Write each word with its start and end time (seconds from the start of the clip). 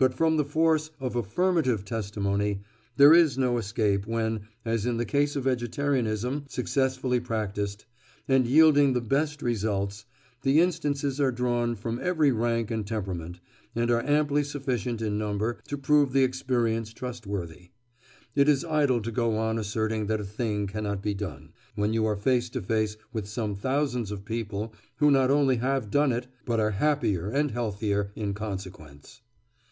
But 0.00 0.14
from 0.14 0.36
the 0.36 0.44
force 0.44 0.92
of 1.00 1.16
affirmative 1.16 1.84
testimony 1.84 2.60
there 2.96 3.12
is 3.12 3.36
no 3.36 3.58
escape, 3.58 4.06
when, 4.06 4.42
as 4.64 4.86
in 4.86 4.96
the 4.96 5.04
case 5.04 5.34
of 5.34 5.42
vegetarianism 5.42 6.44
successfully 6.48 7.18
practised, 7.18 7.84
and 8.28 8.46
yielding 8.46 8.92
the 8.92 9.00
best 9.00 9.42
results, 9.42 10.04
the 10.42 10.60
instances 10.60 11.20
are 11.20 11.32
drawn 11.32 11.74
from 11.74 11.98
every 12.00 12.30
rank 12.30 12.70
and 12.70 12.86
temperament, 12.86 13.40
and 13.74 13.90
are 13.90 14.04
amply 14.06 14.44
sufficient 14.44 15.02
in 15.02 15.18
number 15.18 15.58
to 15.66 15.76
prove 15.76 16.12
the 16.12 16.22
experience 16.22 16.92
trustworthy. 16.92 17.70
It 18.36 18.48
is 18.48 18.64
idle 18.64 19.02
to 19.02 19.10
go 19.10 19.36
on 19.36 19.58
asserting 19.58 20.06
that 20.06 20.20
a 20.20 20.24
thing 20.24 20.68
cannot 20.68 21.02
be 21.02 21.12
done, 21.14 21.52
when 21.74 21.92
you 21.92 22.06
are 22.06 22.14
face 22.14 22.48
to 22.50 22.62
face 22.62 22.96
with 23.12 23.26
some 23.26 23.56
thousands 23.56 24.12
of 24.12 24.24
people 24.24 24.72
who 24.98 25.10
not 25.10 25.32
only 25.32 25.56
have 25.56 25.90
done 25.90 26.12
it, 26.12 26.28
but 26.44 26.60
are 26.60 26.70
happier 26.70 27.30
and 27.30 27.50
healthier 27.50 28.12
in 28.14 28.32
consequence. 28.32 29.22